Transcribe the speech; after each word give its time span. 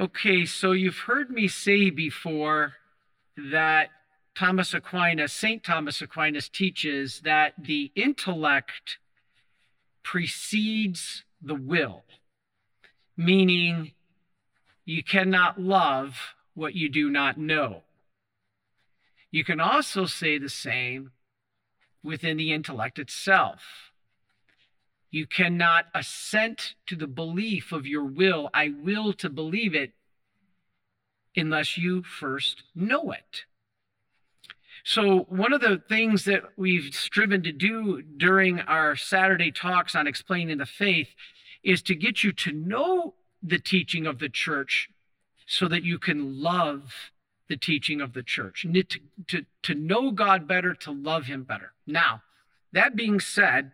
Okay, 0.00 0.46
so 0.46 0.72
you've 0.72 1.00
heard 1.00 1.28
me 1.28 1.46
say 1.46 1.90
before 1.90 2.76
that 3.36 3.90
Thomas 4.34 4.72
Aquinas, 4.72 5.30
St. 5.30 5.62
Thomas 5.62 6.00
Aquinas 6.00 6.48
teaches 6.48 7.20
that 7.20 7.52
the 7.58 7.92
intellect 7.94 8.96
precedes 10.02 11.24
the 11.42 11.54
will, 11.54 12.04
meaning 13.14 13.92
you 14.86 15.04
cannot 15.04 15.60
love 15.60 16.34
what 16.54 16.74
you 16.74 16.88
do 16.88 17.10
not 17.10 17.36
know. 17.36 17.82
You 19.30 19.44
can 19.44 19.60
also 19.60 20.06
say 20.06 20.38
the 20.38 20.48
same 20.48 21.10
within 22.02 22.38
the 22.38 22.54
intellect 22.54 22.98
itself. 22.98 23.89
You 25.10 25.26
cannot 25.26 25.86
assent 25.94 26.74
to 26.86 26.96
the 26.96 27.06
belief 27.06 27.72
of 27.72 27.86
your 27.86 28.04
will, 28.04 28.48
I 28.54 28.68
will 28.68 29.12
to 29.14 29.28
believe 29.28 29.74
it, 29.74 29.92
unless 31.36 31.76
you 31.76 32.02
first 32.02 32.62
know 32.74 33.12
it. 33.12 33.44
So, 34.84 35.26
one 35.28 35.52
of 35.52 35.60
the 35.60 35.82
things 35.88 36.24
that 36.24 36.42
we've 36.56 36.94
striven 36.94 37.42
to 37.42 37.52
do 37.52 38.02
during 38.02 38.60
our 38.60 38.96
Saturday 38.96 39.50
talks 39.50 39.94
on 39.94 40.06
explaining 40.06 40.58
the 40.58 40.66
faith 40.66 41.08
is 41.62 41.82
to 41.82 41.94
get 41.94 42.24
you 42.24 42.32
to 42.32 42.52
know 42.52 43.14
the 43.42 43.58
teaching 43.58 44.06
of 44.06 44.18
the 44.18 44.28
church 44.28 44.88
so 45.46 45.68
that 45.68 45.82
you 45.82 45.98
can 45.98 46.40
love 46.40 46.94
the 47.48 47.56
teaching 47.56 48.00
of 48.00 48.12
the 48.12 48.22
church, 48.22 48.64
to, 48.72 48.84
to, 49.26 49.44
to 49.64 49.74
know 49.74 50.12
God 50.12 50.46
better, 50.46 50.72
to 50.74 50.92
love 50.92 51.26
Him 51.26 51.42
better. 51.42 51.72
Now, 51.86 52.22
that 52.72 52.94
being 52.94 53.18
said, 53.18 53.72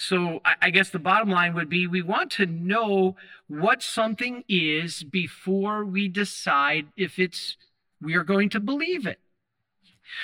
so 0.00 0.40
I, 0.44 0.70
guess 0.70 0.90
the 0.90 1.00
bottom 1.00 1.28
line 1.28 1.54
would 1.54 1.68
be 1.68 1.88
we 1.88 2.02
want 2.02 2.30
to 2.32 2.46
know 2.46 3.16
what 3.48 3.82
something 3.82 4.44
is 4.48 5.02
before 5.02 5.84
we 5.84 6.06
decide 6.06 6.86
if 6.96 7.18
it's 7.18 7.56
we 8.00 8.14
are 8.14 8.22
going 8.22 8.48
to 8.50 8.60
believe 8.60 9.08
it. 9.08 9.18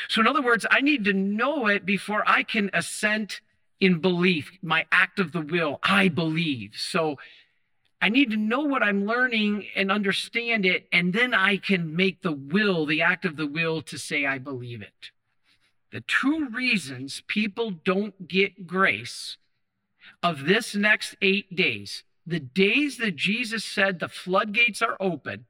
So, 0.08 0.20
in 0.20 0.28
other 0.28 0.40
words, 0.40 0.64
I 0.70 0.80
need 0.80 1.04
to 1.06 1.12
know 1.12 1.66
it 1.66 1.84
before 1.84 2.22
I 2.24 2.44
can 2.44 2.70
assent 2.72 3.40
in 3.80 3.98
belief, 3.98 4.52
my 4.62 4.86
act 4.92 5.18
of 5.18 5.32
the 5.32 5.40
will. 5.40 5.80
I 5.82 6.06
believe. 6.06 6.74
So, 6.76 7.18
I 8.00 8.10
need 8.10 8.30
to 8.30 8.36
know 8.36 8.60
what 8.60 8.84
I'm 8.84 9.06
learning 9.06 9.66
and 9.74 9.90
understand 9.90 10.64
it, 10.64 10.86
and 10.92 11.12
then 11.12 11.34
I 11.34 11.56
can 11.56 11.96
make 11.96 12.22
the 12.22 12.30
will, 12.30 12.86
the 12.86 13.02
act 13.02 13.24
of 13.24 13.36
the 13.36 13.48
will, 13.48 13.82
to 13.82 13.98
say 13.98 14.24
I 14.24 14.38
believe 14.38 14.82
it. 14.82 15.10
The 15.90 16.02
two 16.02 16.48
reasons 16.50 17.24
people 17.26 17.72
don't 17.72 18.28
get 18.28 18.68
grace 18.68 19.36
of 20.24 20.46
this 20.46 20.74
next 20.74 21.14
eight 21.20 21.54
days, 21.54 22.02
the 22.26 22.40
days 22.40 22.96
that 22.96 23.14
Jesus 23.14 23.62
said 23.62 24.00
the 24.00 24.08
floodgates 24.08 24.80
are 24.80 24.96
open, 24.98 25.44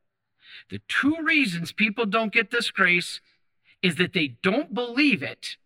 the 0.68 0.80
two 0.88 1.16
reasons 1.22 1.70
people 1.70 2.04
don't 2.04 2.32
get 2.32 2.50
this 2.50 2.72
grace 2.72 3.20
is 3.82 3.96
that 3.96 4.12
they 4.12 4.36
don't 4.42 4.74
believe 4.74 5.22
it, 5.22 5.56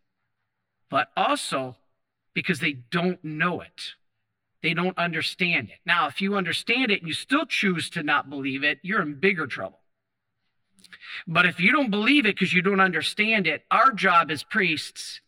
but 0.90 1.08
also 1.16 1.76
because 2.34 2.60
they 2.60 2.72
don't 2.72 3.24
know 3.24 3.62
it. 3.62 3.94
They 4.62 4.74
don't 4.74 4.98
understand 4.98 5.70
it. 5.70 5.78
Now, 5.86 6.08
if 6.08 6.20
you 6.20 6.34
understand 6.34 6.90
it 6.90 7.00
and 7.00 7.08
you 7.08 7.14
still 7.14 7.46
choose 7.46 7.88
to 7.90 8.02
not 8.02 8.28
believe 8.28 8.62
it, 8.62 8.78
you're 8.82 9.02
in 9.02 9.20
bigger 9.20 9.46
trouble. 9.46 9.80
But 11.26 11.46
if 11.46 11.60
you 11.60 11.72
don't 11.72 11.90
believe 11.90 12.26
it 12.26 12.34
because 12.34 12.52
you 12.52 12.60
don't 12.60 12.80
understand 12.80 13.46
it, 13.46 13.64
our 13.70 13.90
job 13.92 14.30
as 14.30 14.42
priests 14.42 15.20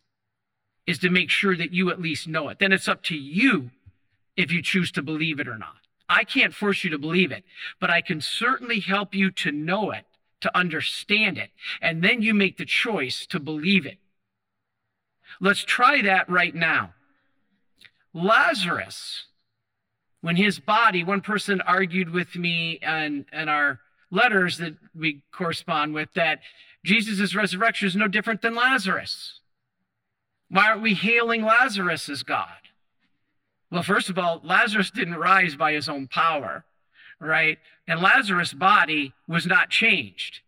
is 0.90 0.98
to 0.98 1.08
make 1.08 1.30
sure 1.30 1.56
that 1.56 1.72
you 1.72 1.88
at 1.90 2.00
least 2.00 2.26
know 2.26 2.48
it. 2.48 2.58
Then 2.58 2.72
it's 2.72 2.88
up 2.88 3.02
to 3.04 3.16
you 3.16 3.70
if 4.36 4.50
you 4.50 4.60
choose 4.60 4.90
to 4.92 5.02
believe 5.02 5.38
it 5.38 5.46
or 5.46 5.56
not. 5.56 5.76
I 6.08 6.24
can't 6.24 6.52
force 6.52 6.82
you 6.82 6.90
to 6.90 6.98
believe 6.98 7.30
it, 7.30 7.44
but 7.78 7.90
I 7.90 8.00
can 8.00 8.20
certainly 8.20 8.80
help 8.80 9.14
you 9.14 9.30
to 9.30 9.52
know 9.52 9.92
it 9.92 10.04
to 10.40 10.56
understand 10.58 11.38
it. 11.38 11.50
And 11.80 12.02
then 12.02 12.22
you 12.22 12.34
make 12.34 12.56
the 12.58 12.64
choice 12.64 13.24
to 13.26 13.38
believe 13.38 13.86
it. 13.86 13.98
Let's 15.40 15.62
try 15.62 16.02
that 16.02 16.28
right 16.28 16.54
now. 16.54 16.94
Lazarus, 18.12 19.26
when 20.22 20.34
his 20.34 20.58
body, 20.58 21.04
one 21.04 21.20
person 21.20 21.60
argued 21.60 22.10
with 22.10 22.34
me 22.34 22.80
and, 22.82 23.26
and 23.30 23.48
our 23.48 23.78
letters 24.10 24.58
that 24.58 24.74
we 24.92 25.22
correspond 25.30 25.94
with 25.94 26.08
that 26.14 26.40
Jesus' 26.84 27.36
resurrection 27.36 27.86
is 27.86 27.94
no 27.94 28.08
different 28.08 28.42
than 28.42 28.56
Lazarus. 28.56 29.39
Why 30.50 30.68
aren't 30.68 30.82
we 30.82 30.94
hailing 30.94 31.44
Lazarus 31.44 32.08
as 32.08 32.22
God? 32.22 32.48
Well, 33.70 33.82
first 33.82 34.10
of 34.10 34.18
all, 34.18 34.40
Lazarus 34.42 34.90
didn't 34.90 35.16
rise 35.16 35.56
by 35.56 35.72
his 35.72 35.88
own 35.88 36.08
power 36.08 36.64
right? 37.20 37.58
And 37.86 38.00
Lazarus' 38.00 38.52
body 38.52 39.12
was 39.28 39.46
not 39.46 39.70
changed. 39.70 40.40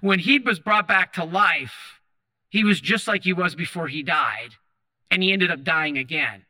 When 0.00 0.20
he 0.20 0.38
was 0.38 0.60
brought 0.60 0.88
back 0.88 1.12
to 1.14 1.24
life, 1.24 2.00
he 2.48 2.64
was 2.64 2.80
just 2.80 3.08
like 3.08 3.24
he 3.24 3.32
was 3.32 3.54
before 3.54 3.88
he 3.88 4.02
died, 4.02 4.50
and 5.10 5.22
he 5.22 5.32
ended 5.32 5.50
up 5.50 5.64
dying 5.64 5.98
again. 5.98 6.44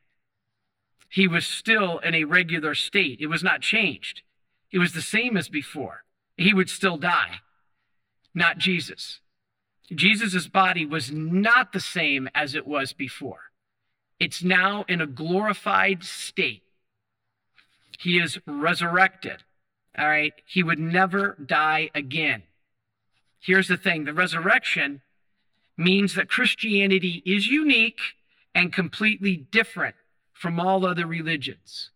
He 1.08 1.26
was 1.26 1.46
still 1.46 1.98
in 1.98 2.14
a 2.14 2.24
regular 2.24 2.74
state. 2.74 3.20
It 3.20 3.26
was 3.26 3.42
not 3.42 3.62
changed. 3.62 4.22
It 4.70 4.78
was 4.78 4.92
the 4.92 5.02
same 5.02 5.36
as 5.36 5.48
before. 5.48 6.04
He 6.36 6.52
would 6.52 6.68
still 6.68 6.98
die, 6.98 7.40
not 8.34 8.58
Jesus. 8.58 9.20
Jesus' 9.94 10.46
body 10.46 10.84
was 10.84 11.10
not 11.10 11.72
the 11.72 11.80
same 11.80 12.28
as 12.34 12.54
it 12.54 12.66
was 12.66 12.92
before. 12.92 13.50
It's 14.20 14.42
now 14.42 14.84
in 14.88 15.00
a 15.00 15.06
glorified 15.06 16.04
state. 16.04 16.62
He 17.98 18.18
is 18.18 18.38
resurrected. 18.46 19.44
All 19.96 20.08
right. 20.08 20.34
He 20.46 20.62
would 20.62 20.78
never 20.78 21.36
die 21.44 21.90
again. 21.94 22.42
Here's 23.40 23.68
the 23.68 23.76
thing 23.76 24.04
the 24.04 24.12
resurrection 24.12 25.02
means 25.76 26.14
that 26.14 26.28
Christianity 26.28 27.22
is 27.24 27.46
unique 27.46 28.00
and 28.54 28.72
completely 28.72 29.36
different 29.36 29.94
from 30.32 30.58
all 30.58 30.84
other 30.84 31.06
religions. 31.06 31.90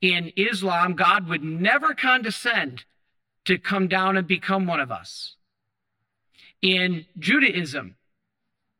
In 0.00 0.32
Islam, 0.36 0.94
God 0.94 1.28
would 1.28 1.44
never 1.44 1.94
condescend 1.94 2.84
to 3.44 3.58
come 3.58 3.86
down 3.86 4.16
and 4.16 4.26
become 4.26 4.66
one 4.66 4.80
of 4.80 4.90
us. 4.90 5.36
In 6.62 7.06
Judaism, 7.18 7.96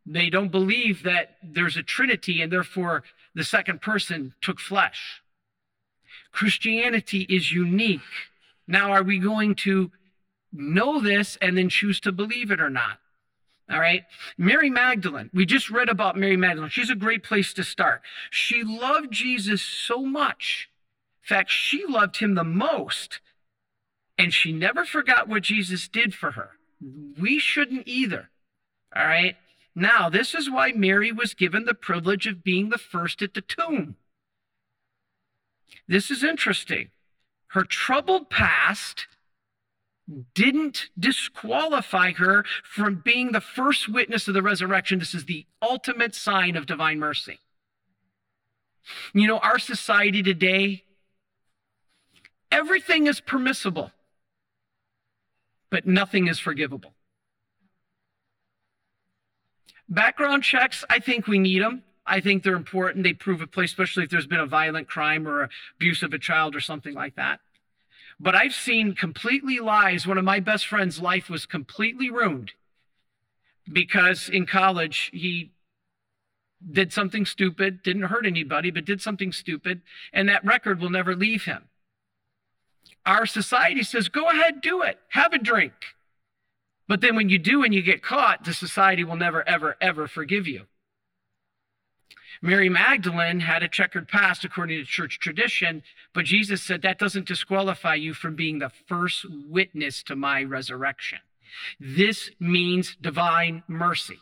they 0.06 0.30
don't 0.30 0.50
believe 0.50 1.02
that 1.02 1.36
there's 1.42 1.76
a 1.76 1.82
trinity 1.82 2.40
and 2.40 2.50
therefore 2.50 3.02
the 3.34 3.44
second 3.44 3.80
person 3.80 4.34
took 4.40 4.60
flesh. 4.60 5.22
Christianity 6.30 7.26
is 7.28 7.52
unique. 7.52 8.00
Now, 8.66 8.92
are 8.92 9.02
we 9.02 9.18
going 9.18 9.54
to 9.56 9.90
know 10.52 11.00
this 11.00 11.36
and 11.42 11.56
then 11.56 11.68
choose 11.68 12.00
to 12.00 12.12
believe 12.12 12.50
it 12.50 12.60
or 12.60 12.70
not? 12.70 12.98
All 13.70 13.80
right. 13.80 14.04
Mary 14.36 14.70
Magdalene, 14.70 15.30
we 15.32 15.46
just 15.46 15.70
read 15.70 15.88
about 15.88 16.16
Mary 16.16 16.36
Magdalene. 16.36 16.70
She's 16.70 16.90
a 16.90 16.94
great 16.94 17.22
place 17.22 17.52
to 17.54 17.64
start. 17.64 18.02
She 18.30 18.62
loved 18.62 19.12
Jesus 19.12 19.62
so 19.62 20.04
much. 20.04 20.68
In 21.24 21.28
fact, 21.28 21.50
she 21.50 21.84
loved 21.86 22.18
him 22.18 22.34
the 22.34 22.44
most. 22.44 23.20
And 24.18 24.32
she 24.32 24.52
never 24.52 24.84
forgot 24.84 25.28
what 25.28 25.42
Jesus 25.42 25.88
did 25.88 26.14
for 26.14 26.32
her. 26.32 26.50
We 27.18 27.38
shouldn't 27.38 27.86
either. 27.86 28.30
All 28.94 29.06
right. 29.06 29.36
Now, 29.74 30.08
this 30.08 30.34
is 30.34 30.50
why 30.50 30.72
Mary 30.72 31.12
was 31.12 31.34
given 31.34 31.64
the 31.64 31.74
privilege 31.74 32.26
of 32.26 32.44
being 32.44 32.68
the 32.68 32.78
first 32.78 33.22
at 33.22 33.34
the 33.34 33.40
tomb. 33.40 33.96
This 35.88 36.10
is 36.10 36.22
interesting. 36.22 36.90
Her 37.48 37.64
troubled 37.64 38.30
past 38.30 39.06
didn't 40.34 40.90
disqualify 40.98 42.12
her 42.12 42.44
from 42.64 43.02
being 43.04 43.32
the 43.32 43.40
first 43.40 43.88
witness 43.88 44.28
of 44.28 44.34
the 44.34 44.42
resurrection. 44.42 44.98
This 44.98 45.14
is 45.14 45.24
the 45.24 45.46
ultimate 45.60 46.14
sign 46.14 46.56
of 46.56 46.66
divine 46.66 46.98
mercy. 46.98 47.38
You 49.14 49.28
know, 49.28 49.38
our 49.38 49.58
society 49.58 50.22
today, 50.22 50.84
everything 52.50 53.06
is 53.06 53.20
permissible, 53.20 53.92
but 55.72 55.86
nothing 55.86 56.28
is 56.28 56.38
forgivable. 56.38 56.92
Background 59.88 60.44
checks, 60.44 60.84
I 60.90 60.98
think 60.98 61.26
we 61.26 61.38
need 61.38 61.62
them. 61.62 61.82
I 62.04 62.20
think 62.20 62.42
they're 62.42 62.54
important. 62.54 63.04
They 63.04 63.14
prove 63.14 63.40
a 63.40 63.46
place, 63.46 63.70
especially 63.70 64.04
if 64.04 64.10
there's 64.10 64.26
been 64.26 64.38
a 64.38 64.46
violent 64.46 64.86
crime 64.86 65.26
or 65.26 65.48
abuse 65.76 66.02
of 66.02 66.12
a 66.12 66.18
child 66.18 66.54
or 66.54 66.60
something 66.60 66.92
like 66.92 67.16
that. 67.16 67.40
But 68.20 68.34
I've 68.34 68.54
seen 68.54 68.94
completely 68.94 69.60
lies. 69.60 70.06
One 70.06 70.18
of 70.18 70.24
my 70.24 70.40
best 70.40 70.66
friend's 70.66 71.00
life 71.00 71.30
was 71.30 71.46
completely 71.46 72.10
ruined 72.10 72.52
because 73.72 74.28
in 74.28 74.44
college 74.44 75.10
he 75.14 75.52
did 76.70 76.92
something 76.92 77.24
stupid, 77.24 77.82
didn't 77.82 78.02
hurt 78.02 78.26
anybody, 78.26 78.70
but 78.70 78.84
did 78.84 79.00
something 79.00 79.32
stupid, 79.32 79.80
and 80.12 80.28
that 80.28 80.44
record 80.44 80.80
will 80.80 80.90
never 80.90 81.16
leave 81.16 81.44
him. 81.44 81.64
Our 83.04 83.26
society 83.26 83.82
says, 83.82 84.08
go 84.08 84.28
ahead, 84.30 84.60
do 84.60 84.82
it, 84.82 84.98
have 85.08 85.32
a 85.32 85.38
drink. 85.38 85.72
But 86.88 87.00
then 87.00 87.16
when 87.16 87.28
you 87.28 87.38
do 87.38 87.62
and 87.62 87.74
you 87.74 87.82
get 87.82 88.02
caught, 88.02 88.44
the 88.44 88.54
society 88.54 89.02
will 89.04 89.16
never, 89.16 89.46
ever, 89.48 89.76
ever 89.80 90.06
forgive 90.06 90.46
you. 90.46 90.66
Mary 92.40 92.68
Magdalene 92.68 93.40
had 93.40 93.62
a 93.62 93.68
checkered 93.68 94.08
past 94.08 94.44
according 94.44 94.78
to 94.78 94.84
church 94.84 95.18
tradition, 95.20 95.82
but 96.12 96.24
Jesus 96.24 96.62
said 96.62 96.82
that 96.82 96.98
doesn't 96.98 97.28
disqualify 97.28 97.94
you 97.94 98.14
from 98.14 98.34
being 98.34 98.58
the 98.58 98.72
first 98.88 99.24
witness 99.48 100.02
to 100.04 100.16
my 100.16 100.42
resurrection. 100.42 101.20
This 101.78 102.30
means 102.40 102.96
divine 103.00 103.62
mercy. 103.68 104.18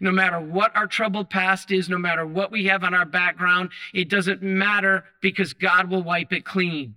No 0.00 0.12
matter 0.12 0.38
what 0.38 0.76
our 0.76 0.86
troubled 0.86 1.30
past 1.30 1.72
is, 1.72 1.88
no 1.88 1.98
matter 1.98 2.24
what 2.24 2.52
we 2.52 2.66
have 2.66 2.84
on 2.84 2.94
our 2.94 3.04
background, 3.04 3.70
it 3.92 4.08
doesn't 4.08 4.42
matter 4.42 5.04
because 5.20 5.54
God 5.54 5.90
will 5.90 6.02
wipe 6.02 6.32
it 6.32 6.44
clean. 6.44 6.94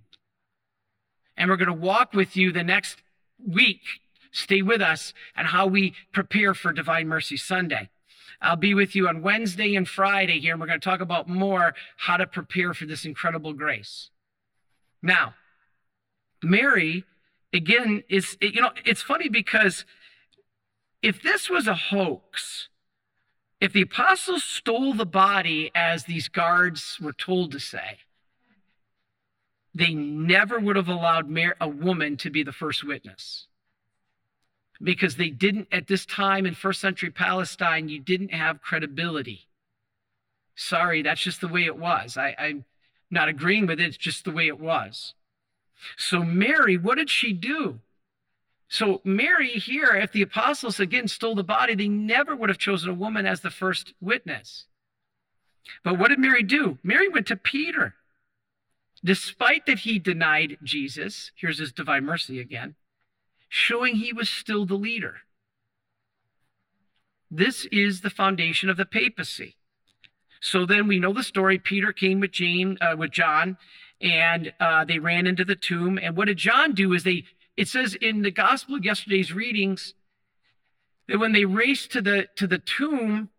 And 1.36 1.50
we're 1.50 1.56
going 1.56 1.66
to 1.66 1.72
walk 1.72 2.12
with 2.14 2.36
you 2.36 2.52
the 2.52 2.64
next 2.64 3.02
week. 3.44 3.82
Stay 4.30 4.62
with 4.62 4.80
us 4.80 5.14
and 5.36 5.48
how 5.48 5.66
we 5.66 5.94
prepare 6.12 6.54
for 6.54 6.72
Divine 6.72 7.08
Mercy 7.08 7.36
Sunday. 7.36 7.88
I'll 8.40 8.56
be 8.56 8.74
with 8.74 8.94
you 8.94 9.08
on 9.08 9.22
Wednesday 9.22 9.74
and 9.74 9.88
Friday 9.88 10.40
here, 10.40 10.52
and 10.52 10.60
we're 10.60 10.66
going 10.66 10.80
to 10.80 10.84
talk 10.84 11.00
about 11.00 11.28
more 11.28 11.74
how 11.96 12.16
to 12.16 12.26
prepare 12.26 12.74
for 12.74 12.84
this 12.84 13.04
incredible 13.04 13.54
grace. 13.54 14.10
Now, 15.02 15.34
Mary, 16.42 17.04
again, 17.52 18.02
is, 18.08 18.36
you 18.40 18.60
know, 18.60 18.72
it's 18.84 19.02
funny 19.02 19.28
because 19.28 19.84
if 21.02 21.22
this 21.22 21.48
was 21.48 21.66
a 21.66 21.74
hoax, 21.74 22.68
if 23.60 23.72
the 23.72 23.82
apostles 23.82 24.44
stole 24.44 24.92
the 24.92 25.06
body 25.06 25.70
as 25.74 26.04
these 26.04 26.28
guards 26.28 26.98
were 27.00 27.12
told 27.12 27.52
to 27.52 27.58
say, 27.58 27.98
they 29.76 29.92
never 29.92 30.58
would 30.58 30.76
have 30.76 30.88
allowed 30.88 31.26
a 31.60 31.68
woman 31.68 32.16
to 32.16 32.30
be 32.30 32.42
the 32.42 32.52
first 32.52 32.82
witness. 32.82 33.46
Because 34.82 35.16
they 35.16 35.28
didn't 35.28 35.68
at 35.70 35.86
this 35.86 36.06
time 36.06 36.46
in 36.46 36.54
first 36.54 36.80
century 36.80 37.10
palestine 37.10 37.90
you 37.90 38.00
didn't 38.00 38.32
have 38.32 38.62
credibility. 38.62 39.48
Sorry 40.54 41.02
that's 41.02 41.20
just 41.20 41.42
the 41.42 41.48
way 41.48 41.64
it 41.64 41.76
was. 41.76 42.16
I, 42.16 42.34
i'm 42.38 42.64
not 43.10 43.28
agreeing 43.28 43.66
with 43.66 43.78
it 43.78 43.86
it's 43.86 43.96
just 43.98 44.24
the 44.24 44.30
way 44.30 44.46
it 44.46 44.58
was. 44.58 45.12
So 45.98 46.20
mary 46.22 46.78
what 46.78 46.96
did 46.96 47.10
she 47.10 47.34
do? 47.34 47.80
So 48.68 49.02
mary 49.04 49.50
here 49.50 49.94
if 49.94 50.10
the 50.10 50.22
apostles 50.22 50.80
again 50.80 51.06
stole 51.06 51.34
the 51.34 51.44
body 51.44 51.74
they 51.74 51.88
never 51.88 52.34
would 52.34 52.48
have 52.48 52.58
chosen 52.58 52.88
a 52.88 52.94
woman 52.94 53.26
as 53.26 53.42
the 53.42 53.50
first 53.50 53.92
witness. 54.00 54.64
But 55.84 55.98
what 55.98 56.08
did 56.08 56.18
mary 56.18 56.42
do? 56.42 56.78
Mary 56.82 57.10
went 57.10 57.26
to 57.26 57.36
peter 57.36 57.94
despite 59.06 59.64
that 59.66 59.80
he 59.80 59.98
denied 59.98 60.58
jesus 60.62 61.30
here's 61.34 61.58
his 61.58 61.72
divine 61.72 62.04
mercy 62.04 62.40
again 62.40 62.74
showing 63.48 63.96
he 63.96 64.12
was 64.12 64.28
still 64.28 64.66
the 64.66 64.74
leader. 64.74 65.16
This 67.30 67.66
is 67.66 68.00
the 68.00 68.10
foundation 68.10 68.68
of 68.68 68.76
the 68.76 68.84
papacy. 68.84 69.56
So 70.40 70.66
then 70.66 70.86
we 70.86 71.00
know 71.00 71.12
the 71.12 71.22
story. 71.22 71.58
Peter 71.58 71.92
came 71.92 72.20
with 72.20 72.30
Jane, 72.30 72.78
uh, 72.80 72.94
with 72.96 73.10
John, 73.10 73.56
and 74.00 74.52
uh, 74.60 74.84
they 74.84 74.98
ran 74.98 75.26
into 75.26 75.44
the 75.44 75.56
tomb. 75.56 75.98
And 76.00 76.16
what 76.16 76.26
did 76.26 76.36
John 76.36 76.74
do? 76.74 76.92
Is 76.92 77.04
they 77.04 77.24
it 77.56 77.68
says 77.68 77.94
in 77.94 78.22
the 78.22 78.30
gospel 78.30 78.76
of 78.76 78.84
yesterday's 78.84 79.32
readings 79.32 79.94
that 81.08 81.18
when 81.18 81.32
they 81.32 81.46
raced 81.46 81.90
to 81.92 82.02
the 82.02 82.26
to 82.36 82.46
the 82.46 82.58
tomb, 82.58 83.30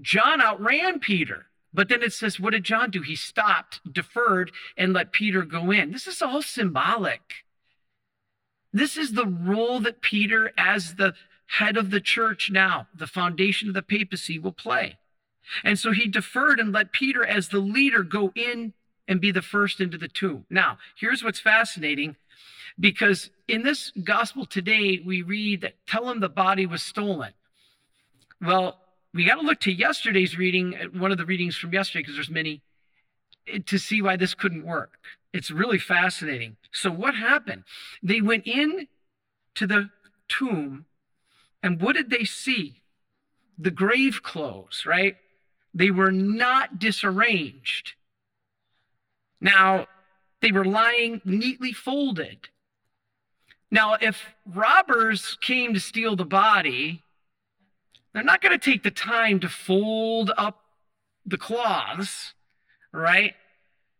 John 0.00 0.40
outran 0.40 1.00
Peter. 1.00 1.46
But 1.74 1.88
then 1.88 2.02
it 2.02 2.12
says, 2.12 2.38
what 2.38 2.52
did 2.52 2.64
John 2.64 2.90
do? 2.90 3.00
He 3.00 3.16
stopped, 3.16 3.80
deferred, 3.90 4.52
and 4.76 4.92
let 4.92 5.12
Peter 5.12 5.42
go 5.42 5.70
in. 5.70 5.90
This 5.90 6.06
is 6.06 6.20
all 6.20 6.42
symbolic. 6.42 7.44
This 8.72 8.96
is 8.96 9.12
the 9.12 9.26
role 9.26 9.80
that 9.80 10.02
Peter, 10.02 10.52
as 10.56 10.94
the 10.96 11.14
head 11.46 11.76
of 11.76 11.90
the 11.90 12.00
church 12.00 12.50
now, 12.50 12.88
the 12.94 13.06
foundation 13.06 13.68
of 13.68 13.74
the 13.74 13.82
papacy, 13.82 14.38
will 14.38 14.52
play. 14.52 14.98
And 15.64 15.78
so 15.78 15.92
he 15.92 16.08
deferred 16.08 16.60
and 16.60 16.72
let 16.72 16.92
Peter, 16.92 17.24
as 17.24 17.48
the 17.48 17.58
leader, 17.58 18.02
go 18.02 18.32
in 18.34 18.74
and 19.08 19.20
be 19.20 19.30
the 19.30 19.42
first 19.42 19.80
into 19.80 19.98
the 19.98 20.08
tomb. 20.08 20.46
Now, 20.48 20.78
here's 20.96 21.24
what's 21.24 21.40
fascinating 21.40 22.16
because 22.78 23.30
in 23.48 23.62
this 23.62 23.92
gospel 24.02 24.46
today, 24.46 25.02
we 25.04 25.22
read 25.22 25.60
that 25.62 25.74
tell 25.86 26.08
him 26.10 26.20
the 26.20 26.28
body 26.28 26.64
was 26.64 26.82
stolen. 26.82 27.32
Well, 28.40 28.80
we 29.14 29.24
got 29.24 29.36
to 29.36 29.42
look 29.42 29.60
to 29.60 29.72
yesterday's 29.72 30.38
reading, 30.38 30.74
uh, 30.74 30.98
one 30.98 31.12
of 31.12 31.18
the 31.18 31.26
readings 31.26 31.56
from 31.56 31.72
yesterday, 31.72 32.00
because 32.02 32.14
there's 32.14 32.30
many, 32.30 32.62
eh, 33.46 33.58
to 33.66 33.78
see 33.78 34.00
why 34.00 34.16
this 34.16 34.34
couldn't 34.34 34.64
work. 34.64 34.98
It's 35.32 35.50
really 35.50 35.78
fascinating. 35.78 36.56
So 36.72 36.90
what 36.90 37.14
happened? 37.14 37.64
They 38.02 38.20
went 38.20 38.46
in 38.46 38.88
to 39.54 39.66
the 39.66 39.90
tomb, 40.28 40.86
and 41.62 41.80
what 41.80 41.96
did 41.96 42.10
they 42.10 42.24
see? 42.24 42.82
The 43.58 43.70
grave 43.70 44.22
clothes, 44.22 44.84
right? 44.86 45.16
They 45.74 45.90
were 45.90 46.12
not 46.12 46.78
disarranged. 46.78 47.94
Now, 49.40 49.86
they 50.40 50.52
were 50.52 50.64
lying 50.64 51.20
neatly 51.24 51.72
folded. 51.72 52.48
Now, 53.70 53.94
if 54.00 54.34
robbers 54.46 55.38
came 55.40 55.72
to 55.74 55.80
steal 55.80 56.14
the 56.16 56.24
body, 56.24 57.01
they're 58.12 58.22
not 58.22 58.42
going 58.42 58.58
to 58.58 58.70
take 58.70 58.82
the 58.82 58.90
time 58.90 59.40
to 59.40 59.48
fold 59.48 60.30
up 60.36 60.60
the 61.24 61.38
cloths, 61.38 62.34
right? 62.92 63.34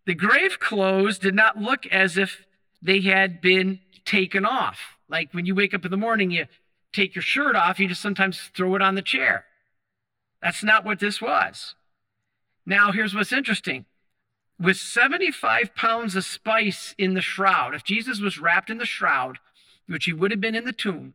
The 0.06 0.14
grave 0.14 0.58
clothes 0.58 1.18
did 1.18 1.34
not 1.34 1.56
look 1.56 1.86
as 1.86 2.16
if 2.16 2.44
they 2.82 3.00
had 3.00 3.40
been 3.40 3.80
taken 4.04 4.44
off. 4.44 4.98
Like 5.08 5.32
when 5.32 5.46
you 5.46 5.54
wake 5.54 5.74
up 5.74 5.84
in 5.84 5.90
the 5.90 5.96
morning, 5.96 6.30
you 6.30 6.46
take 6.92 7.14
your 7.14 7.22
shirt 7.22 7.56
off, 7.56 7.78
you 7.78 7.88
just 7.88 8.02
sometimes 8.02 8.50
throw 8.54 8.74
it 8.74 8.82
on 8.82 8.94
the 8.94 9.02
chair. 9.02 9.44
That's 10.42 10.64
not 10.64 10.84
what 10.84 10.98
this 10.98 11.20
was. 11.20 11.74
Now, 12.66 12.92
here's 12.92 13.14
what's 13.14 13.32
interesting. 13.32 13.86
With 14.58 14.76
75 14.76 15.74
pounds 15.74 16.14
of 16.16 16.24
spice 16.24 16.94
in 16.98 17.14
the 17.14 17.20
shroud, 17.20 17.74
if 17.74 17.84
Jesus 17.84 18.20
was 18.20 18.38
wrapped 18.38 18.70
in 18.70 18.78
the 18.78 18.86
shroud, 18.86 19.38
which 19.86 20.04
he 20.04 20.12
would 20.12 20.30
have 20.30 20.40
been 20.40 20.54
in 20.54 20.64
the 20.64 20.72
tomb, 20.72 21.14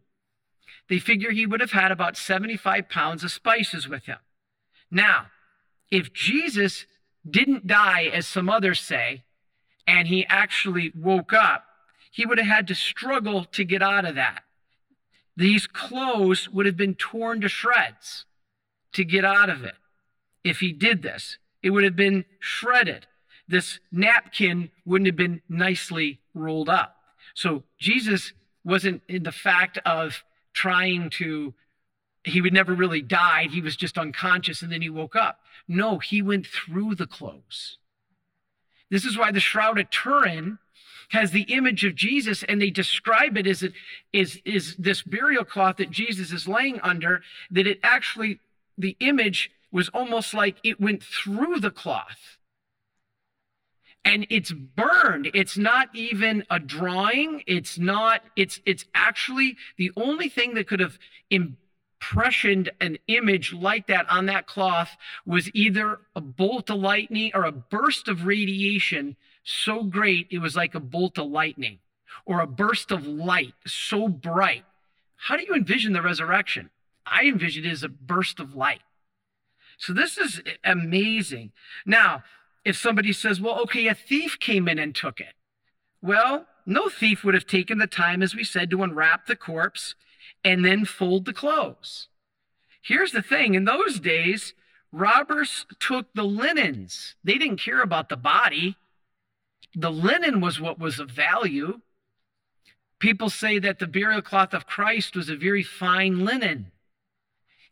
they 0.90 1.00
figure 1.00 1.32
he 1.32 1.46
would 1.46 1.60
have 1.60 1.72
had 1.72 1.92
about 1.92 2.18
75 2.18 2.90
pounds 2.90 3.24
of 3.24 3.32
spices 3.32 3.88
with 3.88 4.06
him. 4.06 4.20
Now, 4.90 5.28
if 5.92 6.14
Jesus 6.14 6.86
didn't 7.30 7.68
die, 7.68 8.04
as 8.14 8.28
some 8.28 8.50
others 8.50 8.80
say, 8.80 9.24
and 9.86 10.08
he 10.08 10.26
actually 10.28 10.92
woke 10.96 11.34
up, 11.34 11.66
he 12.12 12.26
would 12.26 12.38
have 12.38 12.48
had 12.48 12.68
to 12.68 12.76
struggle 12.76 13.46
to 13.46 13.64
get 13.64 13.82
out 13.82 14.06
of 14.06 14.16
that. 14.16 14.44
These 15.36 15.68
clothes 15.68 16.50
would 16.50 16.66
have 16.66 16.78
been 16.78 16.96
torn 16.96 17.42
to 17.42 17.50
shreds 17.50 18.26
to 18.94 19.04
get 19.04 19.24
out 19.24 19.50
of 19.50 19.64
it. 19.64 19.76
If 20.44 20.60
he 20.60 20.72
did 20.72 21.04
this, 21.04 21.38
it 21.62 21.70
would 21.70 21.84
have 21.84 21.96
been 21.96 22.26
shredded. 22.40 23.06
This 23.48 23.80
napkin 23.92 24.72
wouldn't 24.86 25.08
have 25.08 25.16
been 25.16 25.42
nicely 25.48 26.20
rolled 26.34 26.70
up. 26.70 26.96
So 27.34 27.64
Jesus 27.78 28.34
wasn't 28.64 29.02
in 29.08 29.24
the 29.24 29.32
fact 29.32 29.78
of 29.86 30.24
trying 30.58 31.10
to 31.12 31.54
he 32.24 32.42
would 32.42 32.52
never 32.52 32.74
really 32.74 33.02
died. 33.02 33.52
He 33.52 33.62
was 33.62 33.78
just 33.78 33.98
unconscious 33.98 34.62
and 34.62 34.72
then 34.72 34.82
he 34.82 34.90
woke 34.90 35.16
up. 35.16 35.40
No, 35.68 36.00
he 36.00 36.22
went 36.22 36.46
through 36.46 36.96
the 36.96 37.08
clothes. 37.08 37.78
This 38.90 39.06
is 39.06 39.18
why 39.18 39.32
the 39.32 39.40
Shroud 39.40 39.80
of 39.80 39.90
Turin 39.90 40.60
has 41.10 41.32
the 41.32 41.44
image 41.44 41.86
of 41.86 41.96
Jesus 41.96 42.44
and 42.44 42.62
they 42.62 42.70
describe 42.70 43.38
it 43.38 43.48
as 43.48 43.64
it 43.64 43.74
is, 44.12 44.42
is 44.44 44.76
this 44.76 45.04
burial 45.04 45.46
cloth 45.46 45.78
that 45.78 45.90
Jesus 45.90 46.34
is 46.34 46.48
laying 46.48 46.82
under, 46.82 47.22
that 47.50 47.68
it 47.68 47.80
actually, 47.82 48.40
the 48.78 48.98
image 49.00 49.52
was 49.72 49.88
almost 49.90 50.34
like 50.34 50.58
it 50.64 50.82
went 50.82 51.04
through 51.04 51.60
the 51.60 51.72
cloth. 51.72 52.37
And 54.08 54.26
it's 54.30 54.52
burned. 54.52 55.30
It's 55.34 55.58
not 55.58 55.90
even 55.94 56.46
a 56.50 56.60
drawing. 56.60 57.44
It's 57.46 57.78
not, 57.78 58.22
it's 58.38 58.62
it's 58.66 58.86
actually 58.96 59.58
the 59.78 59.92
only 59.98 60.30
thing 60.30 60.54
that 60.54 60.68
could 60.68 60.80
have 60.80 60.98
impressioned 61.30 62.72
an 62.80 63.00
image 63.08 63.52
like 63.54 63.88
that 63.88 64.10
on 64.10 64.28
that 64.28 64.48
cloth 64.48 64.96
was 65.26 65.54
either 65.54 66.00
a 66.16 66.22
bolt 66.22 66.70
of 66.70 66.80
lightning 66.80 67.32
or 67.34 67.44
a 67.44 67.52
burst 67.52 68.08
of 68.08 68.26
radiation 68.26 69.18
so 69.44 69.84
great 69.84 70.28
it 70.30 70.40
was 70.40 70.56
like 70.56 70.74
a 70.74 70.80
bolt 70.80 71.18
of 71.18 71.28
lightning 71.28 71.80
or 72.26 72.40
a 72.40 72.48
burst 72.48 72.92
of 72.92 73.06
light 73.06 73.54
so 73.66 74.08
bright. 74.08 74.64
How 75.18 75.36
do 75.36 75.44
you 75.44 75.54
envision 75.54 75.92
the 75.94 76.02
resurrection? 76.02 76.70
I 77.06 77.26
envision 77.26 77.66
it 77.66 77.72
as 77.72 77.84
a 77.84 77.90
burst 77.90 78.40
of 78.40 78.56
light. 78.56 78.82
So 79.78 79.94
this 79.94 80.18
is 80.18 80.42
amazing. 80.64 81.52
Now, 81.86 82.24
if 82.68 82.76
somebody 82.76 83.14
says, 83.14 83.40
well, 83.40 83.62
okay, 83.62 83.88
a 83.88 83.96
thief 83.96 84.38
came 84.40 84.68
in 84.68 84.78
and 84.78 84.94
took 84.94 85.22
it. 85.22 85.34
Well, 86.02 86.48
no 86.66 86.90
thief 86.90 87.24
would 87.24 87.34
have 87.34 87.48
taken 87.48 87.78
the 87.78 87.88
time, 87.88 88.22
as 88.22 88.36
we 88.36 88.44
said, 88.44 88.70
to 88.72 88.84
unwrap 88.84 89.26
the 89.26 89.38
corpse 89.38 89.96
and 90.44 90.66
then 90.66 90.84
fold 90.84 91.24
the 91.24 91.32
clothes. 91.32 92.10
Here's 92.82 93.14
the 93.14 93.22
thing 93.22 93.54
in 93.54 93.64
those 93.64 94.02
days, 94.02 94.54
robbers 94.92 95.66
took 95.80 96.14
the 96.14 96.26
linens, 96.26 97.16
they 97.24 97.38
didn't 97.38 97.62
care 97.62 97.82
about 97.82 98.10
the 98.10 98.18
body. 98.18 98.76
The 99.74 99.92
linen 99.92 100.42
was 100.42 100.60
what 100.60 100.78
was 100.78 101.00
of 101.00 101.10
value. 101.10 101.80
People 103.00 103.30
say 103.30 103.60
that 103.60 103.80
the 103.80 103.88
burial 103.88 104.22
cloth 104.22 104.54
of 104.54 104.68
Christ 104.68 105.16
was 105.16 105.30
a 105.30 105.36
very 105.38 105.64
fine 105.64 106.26
linen. 106.26 106.72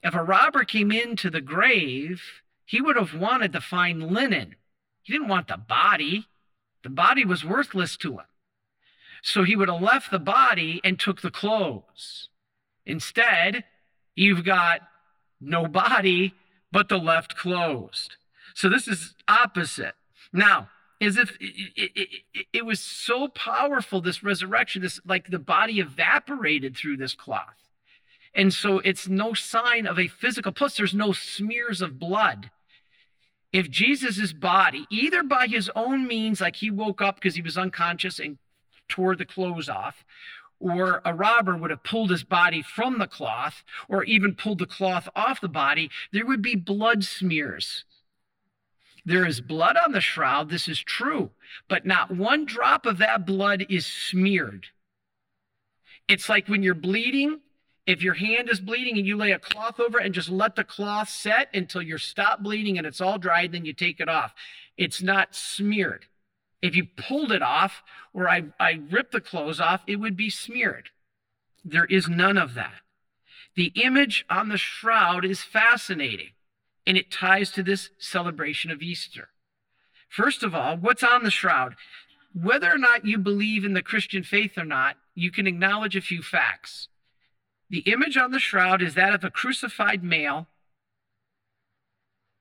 If 0.01 0.13
a 0.13 0.23
robber 0.23 0.63
came 0.63 0.91
into 0.91 1.29
the 1.29 1.41
grave 1.41 2.21
he 2.65 2.81
would 2.81 2.95
have 2.95 3.13
wanted 3.13 3.53
to 3.53 3.61
find 3.61 4.11
linen. 4.11 4.55
He 5.05 5.13
didn't 5.13 5.27
want 5.27 5.47
the 5.47 5.57
body. 5.57 6.25
The 6.83 6.89
body 6.89 7.25
was 7.25 7.45
worthless 7.45 7.95
to 7.97 8.13
him. 8.13 8.25
So 9.21 9.43
he 9.43 9.55
would 9.55 9.69
have 9.69 9.81
left 9.81 10.09
the 10.09 10.19
body 10.19 10.81
and 10.83 10.99
took 10.99 11.21
the 11.21 11.29
clothes. 11.29 12.29
Instead, 12.87 13.65
you've 14.15 14.43
got 14.43 14.81
no 15.39 15.67
body, 15.67 16.33
but 16.71 16.89
the 16.89 16.97
left 16.97 17.37
closed. 17.37 18.15
So 18.55 18.67
this 18.67 18.87
is 18.87 19.13
opposite. 19.27 19.93
Now, 20.33 20.69
as 20.99 21.17
if 21.17 21.37
it, 21.39 21.71
it, 21.75 22.09
it, 22.33 22.45
it, 22.51 22.65
was 22.65 22.79
so 22.79 23.27
powerful, 23.27 24.01
this 24.01 24.23
resurrection, 24.23 24.81
this 24.81 24.99
like 25.05 25.29
the 25.29 25.39
body 25.39 25.79
evaporated 25.79 26.75
through 26.75 26.97
this 26.97 27.13
cloth. 27.13 27.69
And 28.33 28.51
so 28.51 28.79
it's 28.79 29.07
no 29.07 29.33
sign 29.33 29.85
of 29.85 29.99
a 29.99 30.07
physical, 30.07 30.51
plus, 30.51 30.77
there's 30.77 30.95
no 30.95 31.11
smears 31.11 31.81
of 31.81 31.99
blood. 31.99 32.49
If 33.55 33.69
Jesus's 33.69 34.33
body, 34.33 34.85
either 34.89 35.23
by 35.23 35.47
his 35.47 35.71
own 35.77 36.07
means, 36.07 36.41
like 36.41 36.57
he 36.57 36.69
woke 36.69 37.01
up 37.01 37.15
because 37.15 37.35
he 37.35 37.41
was 37.41 37.57
unconscious 37.57 38.19
and 38.19 38.37
tore 38.89 39.15
the 39.15 39.23
clothes 39.23 39.69
off, 39.69 40.03
or 40.59 41.01
a 41.05 41.13
robber 41.13 41.55
would 41.55 41.69
have 41.69 41.81
pulled 41.81 42.09
his 42.09 42.25
body 42.25 42.61
from 42.61 42.99
the 42.99 43.07
cloth, 43.07 43.63
or 43.87 44.03
even 44.03 44.35
pulled 44.35 44.59
the 44.59 44.65
cloth 44.65 45.07
off 45.15 45.39
the 45.39 45.47
body, 45.47 45.89
there 46.11 46.25
would 46.25 46.41
be 46.41 46.55
blood 46.55 47.05
smears. 47.05 47.85
There 49.05 49.25
is 49.25 49.39
blood 49.39 49.77
on 49.77 49.93
the 49.93 50.01
shroud, 50.01 50.49
this 50.49 50.67
is 50.67 50.81
true, 50.81 51.31
but 51.69 51.85
not 51.85 52.11
one 52.13 52.43
drop 52.43 52.85
of 52.85 52.97
that 52.97 53.25
blood 53.25 53.65
is 53.69 53.85
smeared. 53.85 54.67
It's 56.09 56.27
like 56.27 56.49
when 56.49 56.61
you're 56.61 56.73
bleeding, 56.73 57.39
if 57.85 58.01
your 58.01 58.15
hand 58.15 58.49
is 58.49 58.59
bleeding 58.59 58.97
and 58.97 59.05
you 59.05 59.15
lay 59.15 59.31
a 59.31 59.39
cloth 59.39 59.79
over 59.79 59.99
it 59.99 60.05
and 60.05 60.13
just 60.13 60.29
let 60.29 60.55
the 60.55 60.63
cloth 60.63 61.09
set 61.09 61.49
until 61.53 61.81
you're 61.81 61.97
stopped 61.97 62.41
bleeding 62.41 62.77
and 62.77 62.87
it's 62.87 63.01
all 63.01 63.19
dried, 63.19 63.51
then 63.51 63.65
you 63.65 63.73
take 63.73 63.99
it 63.99 64.09
off. 64.09 64.33
It's 64.77 65.01
not 65.01 65.35
smeared. 65.35 66.05
If 66.61 66.75
you 66.75 66.85
pulled 66.85 67.31
it 67.31 67.43
off 67.43 67.83
or 68.13 68.27
I, 68.27 68.45
I 68.59 68.79
ripped 68.89 69.11
the 69.11 69.21
clothes 69.21 69.59
off, 69.59 69.81
it 69.85 69.97
would 69.97 70.17
be 70.17 70.31
smeared. 70.31 70.89
There 71.63 71.85
is 71.85 72.09
none 72.09 72.37
of 72.37 72.55
that. 72.55 72.81
The 73.55 73.71
image 73.75 74.25
on 74.29 74.49
the 74.49 74.57
shroud 74.57 75.23
is 75.23 75.43
fascinating 75.43 76.29
and 76.87 76.97
it 76.97 77.11
ties 77.11 77.51
to 77.51 77.63
this 77.63 77.91
celebration 77.99 78.71
of 78.71 78.81
Easter. 78.81 79.29
First 80.09 80.43
of 80.43 80.55
all, 80.55 80.75
what's 80.77 81.03
on 81.03 81.23
the 81.23 81.31
shroud? 81.31 81.75
Whether 82.33 82.71
or 82.71 82.77
not 82.77 83.05
you 83.05 83.17
believe 83.17 83.63
in 83.63 83.73
the 83.73 83.81
Christian 83.81 84.23
faith 84.23 84.57
or 84.57 84.65
not, 84.65 84.97
you 85.13 85.31
can 85.31 85.47
acknowledge 85.47 85.95
a 85.95 86.01
few 86.01 86.21
facts. 86.21 86.89
The 87.69 87.79
image 87.79 88.17
on 88.17 88.31
the 88.31 88.39
shroud 88.39 88.81
is 88.81 88.93
that 88.93 89.13
of 89.13 89.23
a 89.23 89.31
crucified 89.31 90.03
male, 90.03 90.47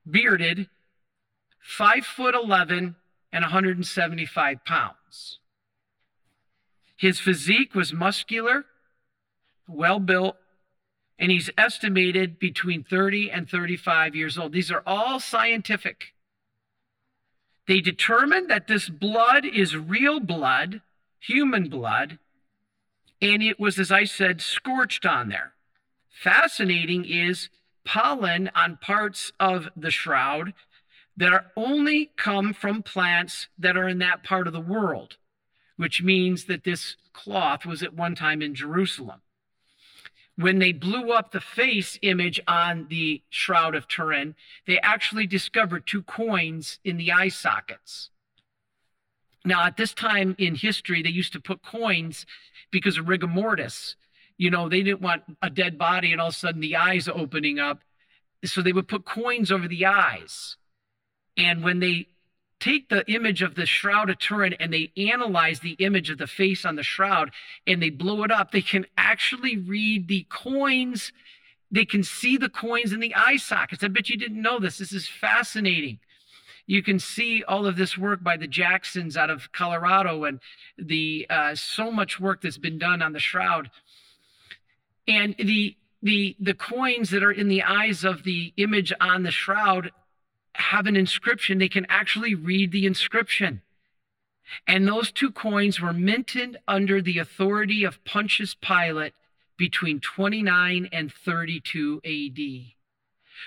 bearded, 0.09 0.69
five 1.59 2.05
foot 2.05 2.35
11 2.35 2.97
and 3.33 3.43
175 3.43 4.65
pounds. 4.65 5.39
His 6.97 7.19
physique 7.19 7.75
was 7.75 7.93
muscular, 7.93 8.67
well 9.67 9.99
built, 9.99 10.37
and 11.19 11.31
he's 11.31 11.51
estimated 11.57 12.39
between 12.39 12.85
30 12.85 13.31
and 13.31 13.49
35 13.49 14.15
years 14.15 14.39
old. 14.39 14.53
These 14.53 14.71
are 14.71 14.83
all 14.87 15.21
scientific. 15.21 16.15
They 17.67 17.81
determined 17.81 18.51
that 18.51 18.67
this 18.67 18.89
blood 18.89 19.45
is 19.45 19.77
real 19.77 20.21
blood, 20.21 20.83
human 21.19 21.69
blood, 21.69 22.19
and 23.21 23.43
it 23.43 23.59
was, 23.59 23.79
as 23.79 23.91
I 23.91 24.05
said, 24.05 24.41
scorched 24.41 25.07
on 25.07 25.29
there. 25.29 25.53
Fascinating 26.11 27.05
is 27.05 27.49
pollen 27.85 28.51
on 28.55 28.79
parts 28.79 29.33
of 29.39 29.69
the 29.77 29.91
shroud 29.91 30.55
that 31.17 31.33
are 31.33 31.47
only 31.57 32.11
come 32.17 32.53
from 32.53 32.83
plants 32.83 33.49
that 33.59 33.77
are 33.77 33.89
in 33.89 33.99
that 33.99 34.25
part 34.25 34.47
of 34.47 34.53
the 34.53 34.61
world, 34.61 35.17
which 35.77 36.03
means 36.03 36.47
that 36.47 36.65
this 36.65 36.97
cloth 37.13 37.65
was 37.65 37.83
at 37.83 37.95
one 37.95 38.15
time 38.15 38.43
in 38.43 38.55
Jerusalem. 38.55 39.21
When 40.37 40.59
they 40.59 40.73
blew 40.73 41.13
up 41.13 41.31
the 41.31 41.41
face 41.41 41.99
image 42.03 42.41
on 42.49 42.89
the 42.89 43.23
Shroud 43.31 43.77
of 43.77 43.87
Turin, 43.87 44.35
they 44.67 44.81
actually 44.81 45.29
discovered 45.29 45.87
two 45.87 46.03
coins 46.03 46.81
in 46.85 46.97
the 46.97 47.13
eye 47.13 47.29
sockets. 47.29 48.11
Now, 49.45 49.65
at 49.65 49.77
this 49.77 49.93
time 49.93 50.35
in 50.39 50.55
history, 50.55 51.03
they 51.03 51.11
used 51.11 51.33
to 51.35 51.41
put 51.41 51.63
coins 51.63 52.25
because 52.71 52.97
of 52.97 53.09
rigor 53.09 53.27
mortis. 53.27 53.97
You 54.39 54.51
know, 54.51 54.69
they 54.69 54.83
didn't 54.83 55.03
want 55.03 55.23
a 55.43 55.51
dead 55.51 55.79
body 55.79 56.13
and 56.13 56.21
all 56.21 56.29
of 56.29 56.35
a 56.35 56.37
sudden 56.37 56.61
the 56.61 56.77
eyes 56.77 57.09
opening 57.09 57.59
up. 57.59 57.81
So 58.45 58.63
they 58.63 58.73
would 58.73 58.89
put 58.89 59.05
coins 59.05 59.53
over 59.53 59.69
the 59.69 59.87
eyes. 59.87 60.57
And 61.37 61.63
when 61.63 61.81
they 61.81 62.09
take 62.61 62.89
the 62.89 63.05
image 63.11 63.43
of 63.43 63.55
the 63.55 63.67
shroud 63.67 64.09
of 64.09 64.19
Turin 64.19 64.55
and 64.55 64.73
they 64.73 64.93
analyze 64.97 65.61
the 65.61 65.73
image 65.73 66.09
of 66.11 66.19
the 66.19 66.27
face 66.27 66.65
on 66.65 66.77
the 66.77 66.83
shroud 66.83 67.31
and 67.67 67.83
they 67.83 67.91
blow 67.91 68.23
it 68.23 68.31
up, 68.31 68.51
they 68.51 68.63
can 68.63 68.87
actually 68.97 69.57
read 69.57 70.09
the 70.09 70.27
coins. 70.31 71.13
They 71.71 71.85
can 71.85 72.03
see 72.03 72.37
the 72.37 72.49
coins 72.49 72.93
in 72.93 73.01
the 73.01 73.15
eye 73.15 73.37
sockets. 73.37 73.85
I 73.85 73.89
bet 73.89 74.09
you 74.09 74.17
didn't 74.17 74.41
know 74.41 74.59
this. 74.59 74.79
This 74.79 74.93
is 74.93 75.09
fascinating. 75.09 75.99
You 76.67 76.83
can 76.83 76.99
see 76.99 77.45
all 77.45 77.67
of 77.67 77.77
this 77.77 77.99
work 77.99 78.23
by 78.23 78.37
the 78.37 78.47
Jacksons 78.47 79.17
out 79.17 79.31
of 79.31 79.53
Colorado 79.53 80.25
and 80.25 80.41
the 80.79 81.27
uh, 81.29 81.55
so 81.55 81.91
much 81.91 82.19
work 82.19 82.41
that's 82.41 82.59
been 82.59 82.79
done 82.79 83.03
on 83.03 83.13
the 83.13 83.21
shroud. 83.21 83.71
And 85.07 85.35
the 85.39 85.77
the 86.03 86.37
the 86.41 86.55
coins 86.55 87.11
that 87.11 87.23
are 87.23 87.33
in 87.33 87.49
the 87.49 87.63
eyes 87.63 88.05
of 88.05 88.25
the 88.25 88.53
image 88.57 88.93
on 89.01 89.23
the 89.23 89.31
shroud 89.31 89.91
have 90.55 90.87
an 90.87 90.97
inscription. 90.97 91.59
They 91.59 91.69
can 91.69 91.87
actually 91.89 92.35
read 92.35 92.73
the 92.73 92.87
inscription. 92.87 93.63
And 94.67 94.87
those 94.87 95.11
two 95.11 95.31
coins 95.31 95.81
were 95.81 95.93
minted 95.93 96.59
under 96.69 97.01
the 97.01 97.19
authority 97.19 97.85
of 97.85 98.05
Pontius 98.05 98.55
Pilate 98.55 99.15
between 99.57 100.01
29 100.01 100.89
and 100.93 101.13
32 101.13 102.01
AD, 102.05 102.75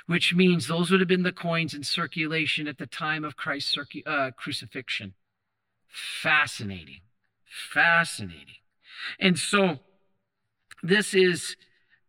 which 0.06 0.34
means 0.34 0.68
those 0.68 0.92
would 0.92 1.00
have 1.00 1.08
been 1.08 1.24
the 1.24 1.32
coins 1.32 1.74
in 1.74 1.84
circulation 1.84 2.68
at 2.68 2.78
the 2.78 2.86
time 2.88 3.24
of 3.24 3.36
Christ's 3.36 3.76
circu- 3.76 4.08
uh, 4.08 4.32
crucifixion. 4.32 5.14
Fascinating. 5.88 7.02
Fascinating. 7.46 8.56
And 9.20 9.38
so 9.38 9.80
this 10.84 11.14
is 11.14 11.56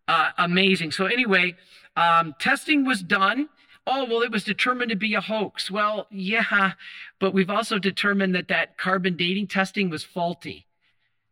uh, 0.06 0.30
amazing. 0.38 0.90
So, 0.90 1.06
anyway, 1.06 1.54
um, 1.96 2.34
testing 2.38 2.84
was 2.84 3.02
done 3.02 3.48
oh, 3.88 4.04
well, 4.04 4.22
it 4.22 4.30
was 4.30 4.44
determined 4.44 4.90
to 4.90 4.96
be 4.96 5.14
a 5.14 5.20
hoax. 5.20 5.70
Well, 5.70 6.06
yeah, 6.10 6.72
but 7.18 7.32
we've 7.32 7.50
also 7.50 7.78
determined 7.78 8.34
that 8.34 8.48
that 8.48 8.76
carbon 8.76 9.16
dating 9.16 9.46
testing 9.48 9.88
was 9.88 10.04
faulty. 10.04 10.66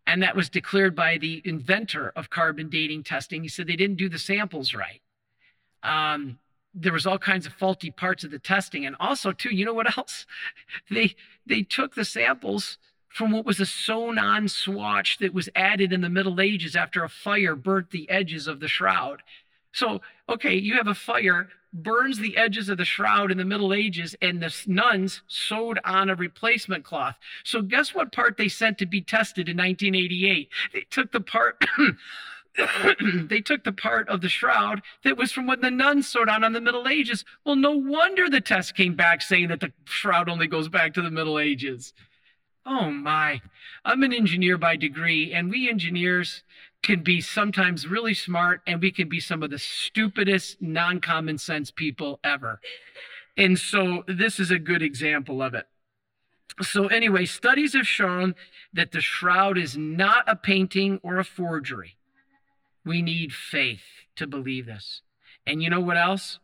And 0.07 0.23
that 0.23 0.37
was 0.37 0.49
declared 0.49 0.95
by 0.95 1.19
the 1.19 1.43
inventor 1.45 2.13
of 2.17 2.31
carbon 2.31 2.69
dating 2.71 3.03
testing. 3.03 3.43
He 3.43 3.49
said 3.49 3.67
they 3.67 3.77
didn't 3.77 3.97
do 3.97 4.09
the 4.09 4.19
samples 4.19 4.73
right. 4.73 5.03
Um, 5.87 6.39
there 6.75 6.93
was 6.93 7.07
all 7.07 7.19
kinds 7.19 7.47
of 7.47 7.55
faulty 7.55 7.91
parts 7.91 8.23
of 8.23 8.31
the 8.31 8.39
testing. 8.39 8.85
And 8.85 8.97
also, 9.01 9.33
too, 9.33 9.55
you 9.55 9.65
know 9.65 9.75
what 9.75 9.97
else? 9.97 10.27
They 10.91 11.17
they 11.47 11.63
took 11.63 11.95
the 11.95 12.05
samples 12.05 12.79
from 13.09 13.33
what 13.33 13.47
was 13.47 13.61
a 13.61 13.67
sewn-on 13.67 14.47
swatch 14.49 15.19
that 15.19 15.33
was 15.33 15.49
added 15.57 15.93
in 15.93 16.03
the 16.03 16.11
Middle 16.11 16.41
Ages 16.41 16.77
after 16.77 17.03
a 17.03 17.09
fire 17.09 17.57
burnt 17.57 17.91
the 17.91 18.09
edges 18.11 18.47
of 18.47 18.61
the 18.61 18.69
shroud. 18.69 19.23
So, 19.73 20.03
okay, 20.29 20.55
you 20.55 20.75
have 20.75 20.87
a 20.87 20.95
fire 20.95 21.49
burns 21.73 22.19
the 22.19 22.37
edges 22.37 22.69
of 22.69 22.79
the 22.79 22.85
shroud 22.85 23.31
in 23.31 23.39
the 23.39 23.45
Middle 23.45 23.73
Ages, 23.73 24.15
and 24.21 24.43
the 24.43 24.55
nuns 24.67 25.23
sewed 25.29 25.79
on 25.85 26.11
a 26.11 26.15
replacement 26.15 26.85
cloth. 26.85 27.17
So, 27.45 27.63
guess 27.63 27.95
what 27.95 28.13
part 28.13 28.37
they 28.37 28.49
sent 28.49 28.79
to 28.79 28.87
be 28.87 29.01
tested 29.01 29.49
in 29.49 29.57
1988? 29.57 30.49
They 30.73 30.87
took 30.91 31.13
the 31.13 31.21
part. 31.21 31.65
they 33.29 33.41
took 33.41 33.65
the 33.65 33.73
part 33.73 34.09
of 34.09 34.21
the 34.21 34.29
shroud 34.29 34.83
that 35.05 35.17
was 35.17 35.33
from 35.33 35.47
when 35.47 35.61
the 35.61 35.71
nuns 35.71 36.09
sewed 36.09 36.29
on 36.29 36.45
in 36.45 36.53
the 36.53 36.61
Middle 36.61 36.89
Ages. 36.89 37.25
Well, 37.45 37.57
no 37.57 37.73
wonder 37.73 38.29
the 38.29 38.41
test 38.41 38.75
came 38.75 38.95
back 38.95 39.23
saying 39.23 39.49
that 39.49 39.61
the 39.61 39.73
shroud 39.85 40.29
only 40.29 40.47
goes 40.47 40.69
back 40.69 40.95
to 40.95 41.03
the 41.03 41.11
Middle 41.11 41.39
Ages. 41.39 41.93
Oh 42.65 42.91
my. 42.91 43.41
I'm 43.85 44.03
an 44.03 44.13
engineer 44.13 44.59
by 44.59 44.77
degree, 44.77 45.33
and 45.33 45.51
we 45.51 45.69
engineers, 45.69 46.43
can 46.83 47.03
be 47.03 47.21
sometimes 47.21 47.89
really 47.89 48.15
smart 48.15 48.61
and 48.65 48.81
we 48.81 48.93
can 48.93 49.09
be 49.09 49.19
some 49.19 49.43
of 49.43 49.51
the 49.51 49.59
stupidest 49.59 50.63
non-common 50.63 51.37
sense 51.37 51.71
people 51.73 52.21
ever 52.23 52.61
and 53.37 53.59
so 53.59 54.05
this 54.07 54.39
is 54.39 54.53
a 54.53 54.59
good 54.59 54.83
example 54.83 55.43
of 55.43 55.53
it 55.53 55.67
so 56.63 56.87
anyway 56.87 57.25
studies 57.25 57.73
have 57.73 57.89
shown 57.89 58.37
that 58.73 58.93
the 58.93 59.01
shroud 59.01 59.59
is 59.59 59.77
not 59.77 60.23
a 60.29 60.37
painting 60.37 61.01
or 61.03 61.19
a 61.19 61.25
forgery 61.25 61.96
we 62.87 63.03
need 63.03 63.33
faith 63.33 63.83
to 64.15 64.27
believe 64.27 64.67
this 64.67 65.03
and 65.47 65.63
you 65.63 65.69
know 65.69 65.81
what 65.81 65.97
else 65.97 66.39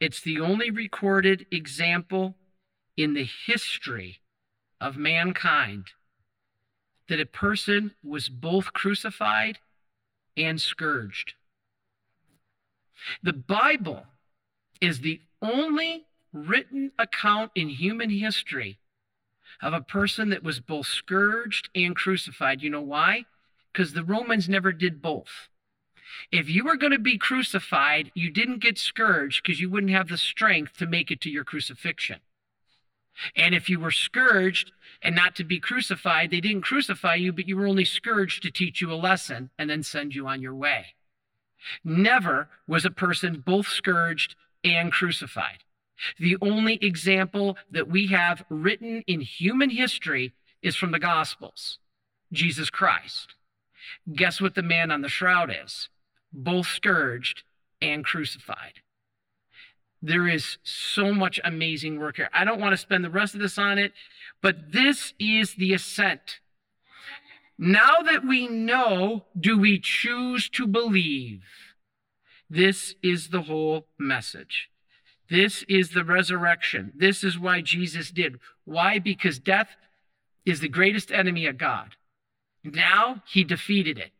it's 0.00 0.20
the 0.20 0.38
only 0.38 0.70
recorded 0.70 1.46
example 1.50 2.36
in 2.96 3.14
the 3.14 3.28
history 3.46 4.20
of 4.80 4.96
mankind 4.96 5.86
that 7.08 7.20
a 7.20 7.26
person 7.26 7.92
was 8.02 8.28
both 8.28 8.72
crucified 8.72 9.58
and 10.36 10.60
scourged. 10.60 11.34
The 13.22 13.32
Bible 13.32 14.04
is 14.80 15.00
the 15.00 15.20
only 15.42 16.04
written 16.32 16.92
account 16.98 17.50
in 17.54 17.68
human 17.70 18.10
history 18.10 18.78
of 19.62 19.72
a 19.72 19.80
person 19.80 20.30
that 20.30 20.44
was 20.44 20.60
both 20.60 20.86
scourged 20.86 21.70
and 21.74 21.96
crucified. 21.96 22.62
You 22.62 22.70
know 22.70 22.82
why? 22.82 23.24
Because 23.72 23.94
the 23.94 24.04
Romans 24.04 24.48
never 24.48 24.72
did 24.72 25.02
both. 25.02 25.48
If 26.30 26.48
you 26.48 26.64
were 26.64 26.76
going 26.76 26.92
to 26.92 26.98
be 26.98 27.18
crucified, 27.18 28.10
you 28.14 28.30
didn't 28.30 28.62
get 28.62 28.78
scourged 28.78 29.42
because 29.42 29.60
you 29.60 29.70
wouldn't 29.70 29.92
have 29.92 30.08
the 30.08 30.18
strength 30.18 30.76
to 30.78 30.86
make 30.86 31.10
it 31.10 31.20
to 31.22 31.30
your 31.30 31.44
crucifixion. 31.44 32.20
And 33.34 33.54
if 33.54 33.68
you 33.68 33.80
were 33.80 33.90
scourged 33.90 34.72
and 35.02 35.14
not 35.14 35.34
to 35.36 35.44
be 35.44 35.58
crucified, 35.58 36.30
they 36.30 36.40
didn't 36.40 36.62
crucify 36.62 37.14
you, 37.14 37.32
but 37.32 37.48
you 37.48 37.56
were 37.56 37.66
only 37.66 37.84
scourged 37.84 38.42
to 38.42 38.50
teach 38.50 38.80
you 38.80 38.92
a 38.92 38.94
lesson 38.94 39.50
and 39.58 39.68
then 39.68 39.82
send 39.82 40.14
you 40.14 40.26
on 40.26 40.40
your 40.40 40.54
way. 40.54 40.94
Never 41.84 42.48
was 42.66 42.84
a 42.84 42.90
person 42.90 43.42
both 43.44 43.66
scourged 43.66 44.36
and 44.62 44.92
crucified. 44.92 45.64
The 46.18 46.36
only 46.40 46.74
example 46.76 47.56
that 47.70 47.88
we 47.88 48.06
have 48.08 48.44
written 48.48 49.02
in 49.06 49.20
human 49.20 49.70
history 49.70 50.32
is 50.62 50.76
from 50.76 50.92
the 50.92 50.98
Gospels 51.00 51.78
Jesus 52.32 52.70
Christ. 52.70 53.34
Guess 54.12 54.40
what 54.40 54.54
the 54.54 54.62
man 54.62 54.90
on 54.90 55.02
the 55.02 55.08
shroud 55.08 55.52
is? 55.64 55.88
Both 56.40 56.68
scourged 56.68 57.42
and 57.82 58.04
crucified. 58.04 58.74
There 60.00 60.28
is 60.28 60.58
so 60.62 61.12
much 61.12 61.40
amazing 61.42 61.98
work 61.98 62.16
here. 62.16 62.30
I 62.32 62.44
don't 62.44 62.60
want 62.60 62.72
to 62.72 62.76
spend 62.76 63.04
the 63.04 63.10
rest 63.10 63.34
of 63.34 63.40
this 63.40 63.58
on 63.58 63.76
it, 63.76 63.92
but 64.40 64.70
this 64.72 65.14
is 65.18 65.54
the 65.54 65.74
ascent. 65.74 66.38
Now 67.58 68.02
that 68.04 68.24
we 68.24 68.46
know, 68.46 69.24
do 69.38 69.58
we 69.58 69.80
choose 69.80 70.48
to 70.50 70.68
believe? 70.68 71.42
This 72.48 72.94
is 73.02 73.30
the 73.30 73.42
whole 73.42 73.86
message. 73.98 74.70
This 75.28 75.64
is 75.68 75.90
the 75.90 76.04
resurrection. 76.04 76.92
This 76.96 77.24
is 77.24 77.36
why 77.36 77.62
Jesus 77.62 78.12
did. 78.12 78.38
Why? 78.64 79.00
Because 79.00 79.40
death 79.40 79.70
is 80.46 80.60
the 80.60 80.68
greatest 80.68 81.10
enemy 81.10 81.46
of 81.46 81.58
God. 81.58 81.96
Now 82.62 83.24
he 83.26 83.42
defeated 83.42 83.98
it. 83.98 84.12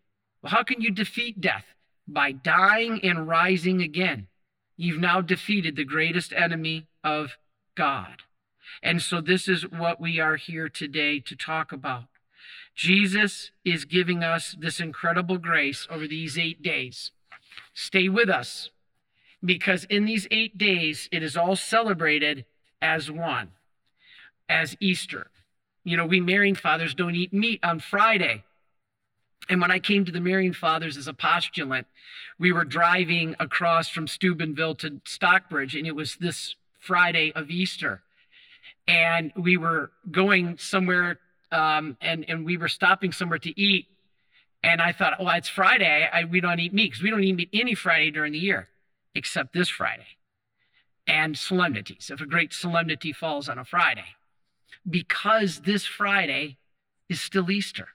Well, 0.42 0.50
how 0.50 0.64
can 0.64 0.80
you 0.80 0.90
defeat 0.90 1.40
death? 1.40 1.64
By 2.08 2.32
dying 2.32 3.00
and 3.04 3.28
rising 3.28 3.82
again. 3.82 4.28
You've 4.76 5.00
now 5.00 5.20
defeated 5.20 5.76
the 5.76 5.84
greatest 5.84 6.32
enemy 6.32 6.86
of 7.04 7.36
God. 7.74 8.22
And 8.82 9.02
so 9.02 9.20
this 9.20 9.48
is 9.48 9.68
what 9.68 10.00
we 10.00 10.18
are 10.18 10.36
here 10.36 10.68
today 10.68 11.20
to 11.20 11.36
talk 11.36 11.72
about. 11.72 12.04
Jesus 12.74 13.50
is 13.64 13.84
giving 13.84 14.22
us 14.22 14.54
this 14.58 14.78
incredible 14.80 15.38
grace 15.38 15.86
over 15.90 16.06
these 16.06 16.38
eight 16.38 16.62
days. 16.62 17.10
Stay 17.74 18.08
with 18.08 18.28
us 18.28 18.70
because 19.44 19.84
in 19.84 20.04
these 20.04 20.26
eight 20.30 20.56
days, 20.56 21.08
it 21.10 21.22
is 21.22 21.36
all 21.36 21.56
celebrated 21.56 22.44
as 22.80 23.10
one, 23.10 23.48
as 24.48 24.76
Easter. 24.80 25.30
You 25.84 25.96
know, 25.96 26.06
we 26.06 26.20
Marian 26.20 26.54
fathers 26.54 26.94
don't 26.94 27.14
eat 27.14 27.32
meat 27.32 27.60
on 27.62 27.80
Friday. 27.80 28.44
And 29.48 29.60
when 29.60 29.70
I 29.70 29.78
came 29.78 30.04
to 30.04 30.12
the 30.12 30.20
Marian 30.20 30.52
Fathers 30.52 30.96
as 30.96 31.08
a 31.08 31.14
postulant, 31.14 31.86
we 32.38 32.52
were 32.52 32.64
driving 32.64 33.34
across 33.40 33.88
from 33.88 34.06
Steubenville 34.06 34.74
to 34.76 35.00
Stockbridge, 35.04 35.74
and 35.74 35.86
it 35.86 35.96
was 35.96 36.16
this 36.16 36.54
Friday 36.78 37.32
of 37.34 37.50
Easter. 37.50 38.02
And 38.86 39.32
we 39.36 39.56
were 39.56 39.90
going 40.10 40.58
somewhere, 40.58 41.18
um, 41.50 41.96
and, 42.00 42.24
and 42.28 42.44
we 42.44 42.56
were 42.56 42.68
stopping 42.68 43.12
somewhere 43.12 43.38
to 43.38 43.60
eat. 43.60 43.86
And 44.62 44.82
I 44.82 44.92
thought, 44.92 45.18
well, 45.18 45.34
it's 45.36 45.48
Friday. 45.48 46.08
I, 46.12 46.24
we 46.24 46.40
don't 46.40 46.60
eat 46.60 46.74
meat 46.74 46.90
because 46.90 47.02
we 47.02 47.10
don't 47.10 47.22
eat 47.22 47.36
meat 47.36 47.50
any 47.52 47.74
Friday 47.74 48.10
during 48.10 48.32
the 48.32 48.38
year 48.38 48.68
except 49.14 49.52
this 49.52 49.68
Friday, 49.68 50.06
and 51.06 51.36
solemnities, 51.36 52.10
if 52.12 52.20
a 52.20 52.26
great 52.26 52.52
solemnity 52.52 53.12
falls 53.12 53.48
on 53.48 53.58
a 53.58 53.64
Friday, 53.64 54.04
because 54.88 55.60
this 55.60 55.86
Friday 55.86 56.58
is 57.08 57.20
still 57.20 57.50
Easter. 57.50 57.88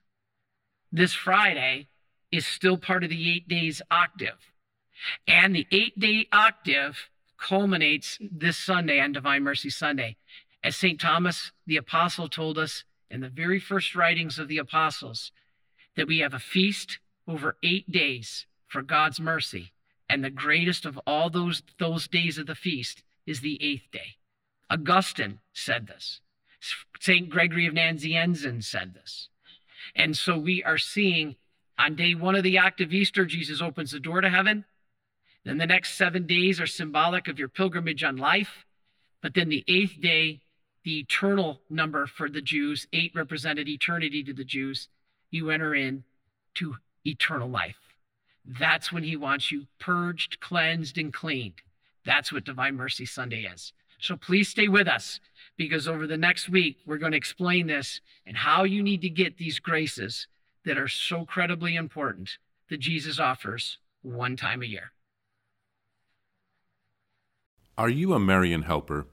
This 0.96 1.14
Friday 1.14 1.88
is 2.32 2.46
still 2.46 2.78
part 2.78 3.04
of 3.04 3.10
the 3.10 3.32
eight 3.34 3.48
days 3.48 3.82
octave. 3.90 4.38
And 5.28 5.56
the 5.56 5.66
eight 5.72 6.00
day 6.00 6.28
octave 6.32 7.10
culminates 7.36 8.20
this 8.22 8.58
Sunday 8.58 9.00
on 9.00 9.12
Divine 9.12 9.42
Mercy 9.42 9.72
Sunday. 9.72 10.18
As 10.64 10.76
St. 10.76 11.02
Thomas 11.02 11.52
the 11.66 11.78
Apostle 11.78 12.30
told 12.30 12.60
us 12.60 12.84
in 13.10 13.22
the 13.22 13.30
very 13.30 13.60
first 13.60 13.96
writings 13.96 14.38
of 14.38 14.48
the 14.48 14.60
apostles, 14.60 15.32
that 15.96 16.08
we 16.08 16.20
have 16.20 16.36
a 16.36 16.40
feast 16.40 17.00
over 17.28 17.58
eight 17.64 17.92
days 17.92 18.46
for 18.68 18.84
God's 18.84 19.20
mercy. 19.20 19.72
And 20.08 20.24
the 20.24 20.30
greatest 20.30 20.86
of 20.86 21.00
all 21.08 21.32
those, 21.32 21.64
those 21.80 22.08
days 22.08 22.38
of 22.38 22.46
the 22.46 22.56
feast 22.56 23.02
is 23.26 23.42
the 23.42 23.62
eighth 23.64 23.90
day. 23.92 24.18
Augustine 24.70 25.40
said 25.54 25.88
this. 25.88 26.22
St. 27.00 27.32
Gregory 27.32 27.66
of 27.66 27.74
Nazianzen 27.74 28.64
said 28.64 28.94
this. 28.94 29.30
And 29.96 30.16
so 30.18 30.38
we 30.38 30.64
are 30.64 30.78
seeing 30.78 31.36
on 31.78 31.96
day 31.96 32.16
one 32.16 32.36
of 32.36 32.44
the 32.44 32.58
of 32.58 32.94
Easter, 32.94 33.26
Jesus 33.26 33.62
opens 33.62 33.92
the 33.92 34.00
door 34.00 34.22
to 34.22 34.30
heaven. 34.30 34.66
Then 35.44 35.58
the 35.58 35.66
next 35.66 35.96
seven 35.96 36.26
days 36.26 36.60
are 36.60 36.68
symbolic 36.68 37.28
of 37.28 37.40
your 37.40 37.50
pilgrimage 37.50 38.04
on 38.04 38.18
life. 38.18 38.66
But 39.22 39.34
then 39.34 39.50
the 39.50 39.64
eighth 39.68 40.00
day, 40.00 40.42
the 40.84 41.00
eternal 41.00 41.62
number 41.70 42.06
for 42.08 42.30
the 42.30 42.42
Jews, 42.42 42.88
eight 42.94 43.12
represented 43.16 43.68
eternity 43.68 44.24
to 44.24 44.34
the 44.34 44.44
Jews, 44.44 44.90
you 45.32 45.50
enter 45.50 45.74
in 45.74 46.04
to 46.56 46.76
eternal 47.06 47.50
life. 47.50 47.78
That's 48.46 48.92
when 48.92 49.04
he 49.04 49.16
wants 49.16 49.52
you 49.52 49.68
purged, 49.80 50.40
cleansed, 50.40 50.98
and 50.98 51.14
cleaned. 51.14 51.62
That's 52.06 52.32
what 52.32 52.44
Divine 52.44 52.76
Mercy 52.76 53.06
Sunday 53.06 53.44
is. 53.44 53.72
So 54.00 54.18
please 54.18 54.50
stay 54.50 54.68
with 54.68 54.88
us 54.88 55.22
because 55.58 55.88
over 55.88 56.08
the 56.08 56.18
next 56.18 56.50
week, 56.50 56.78
we're 56.86 56.98
going 56.98 57.12
to 57.12 57.18
explain 57.18 57.68
this 57.68 58.02
and 58.26 58.38
how 58.38 58.64
you 58.64 58.82
need 58.82 59.02
to 59.02 59.10
get 59.10 59.38
these 59.38 59.60
graces 59.60 60.28
that 60.66 60.78
are 60.78 60.88
so 60.88 61.26
credibly 61.26 61.76
important 61.76 62.38
that 62.70 62.80
Jesus 62.80 63.20
offers 63.20 63.78
one 64.02 64.36
time 64.36 64.62
a 64.62 64.68
year. 64.68 64.92
Are 67.78 67.90
you 67.90 68.14
a 68.14 68.20
Marian 68.20 68.64
helper? 68.64 69.08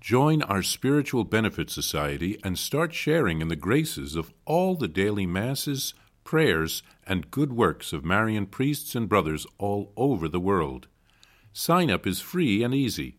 Join 0.00 0.42
our 0.42 0.62
Spiritual 0.62 1.24
Benefit 1.24 1.70
Society 1.70 2.38
and 2.42 2.58
start 2.58 2.92
sharing 2.92 3.40
in 3.40 3.48
the 3.48 3.56
graces 3.56 4.16
of 4.16 4.32
all 4.44 4.74
the 4.74 4.88
daily 4.88 5.26
masses 5.26 5.94
prayers, 6.24 6.82
and 7.06 7.30
good 7.30 7.52
works 7.52 7.92
of 7.92 8.04
Marian 8.04 8.46
priests 8.46 8.94
and 8.94 9.08
brothers 9.08 9.46
all 9.58 9.92
over 9.96 10.28
the 10.28 10.40
world. 10.40 10.88
Sign 11.52 11.90
up 11.90 12.06
is 12.06 12.20
free 12.20 12.62
and 12.62 12.74
easy. 12.74 13.18